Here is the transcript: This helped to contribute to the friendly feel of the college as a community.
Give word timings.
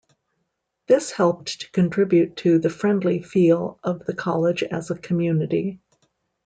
This 0.87 1.11
helped 1.11 1.59
to 1.59 1.69
contribute 1.69 2.35
to 2.37 2.57
the 2.57 2.71
friendly 2.71 3.21
feel 3.21 3.77
of 3.83 4.03
the 4.03 4.15
college 4.15 4.63
as 4.63 4.89
a 4.89 4.97
community. 4.97 5.79